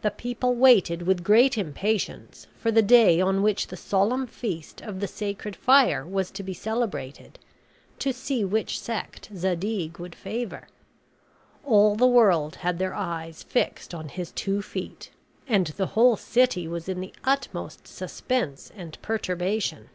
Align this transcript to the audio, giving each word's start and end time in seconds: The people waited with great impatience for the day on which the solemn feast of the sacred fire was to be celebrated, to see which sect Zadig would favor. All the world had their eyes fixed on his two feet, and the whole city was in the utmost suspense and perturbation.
The 0.00 0.10
people 0.10 0.56
waited 0.56 1.02
with 1.02 1.22
great 1.22 1.56
impatience 1.56 2.48
for 2.58 2.72
the 2.72 2.82
day 2.82 3.20
on 3.20 3.42
which 3.44 3.68
the 3.68 3.76
solemn 3.76 4.26
feast 4.26 4.80
of 4.80 4.98
the 4.98 5.06
sacred 5.06 5.54
fire 5.54 6.04
was 6.04 6.32
to 6.32 6.42
be 6.42 6.52
celebrated, 6.52 7.38
to 8.00 8.12
see 8.12 8.44
which 8.44 8.80
sect 8.80 9.30
Zadig 9.36 9.98
would 10.00 10.16
favor. 10.16 10.66
All 11.64 11.94
the 11.94 12.08
world 12.08 12.56
had 12.56 12.80
their 12.80 12.94
eyes 12.94 13.44
fixed 13.44 13.94
on 13.94 14.08
his 14.08 14.32
two 14.32 14.62
feet, 14.62 15.12
and 15.46 15.68
the 15.68 15.86
whole 15.94 16.16
city 16.16 16.66
was 16.66 16.88
in 16.88 16.98
the 17.00 17.12
utmost 17.22 17.86
suspense 17.86 18.72
and 18.74 19.00
perturbation. 19.00 19.90